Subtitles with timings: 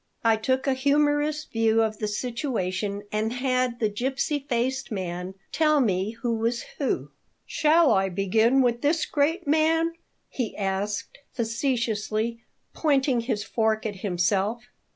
[0.23, 5.79] I took a humorous view of the situation and had the gipsy faced man tell
[5.79, 7.11] me who was who
[7.45, 9.93] "Shall I begin with this great man?"
[10.27, 12.41] he asked, facetiously,
[12.73, 14.63] pointing his fork at himself.